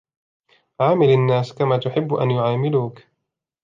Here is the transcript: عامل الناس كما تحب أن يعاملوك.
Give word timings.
عامل 0.79 1.09
الناس 1.09 1.53
كما 1.53 1.77
تحب 1.77 2.13
أن 2.13 2.31
يعاملوك. 2.31 3.01